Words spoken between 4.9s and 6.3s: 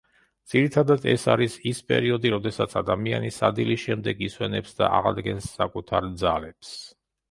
აღადგენს საკუთარ